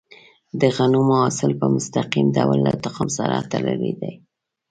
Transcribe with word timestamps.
د 0.59 0.61
غنمو 0.75 1.13
حاصل 1.23 1.51
په 1.59 1.65
مستقیم 1.75 2.27
ډول 2.37 2.59
له 2.67 2.73
تخم 2.83 3.07
سره 3.17 3.35
تړلی 3.51 3.93
دی. 4.01 4.13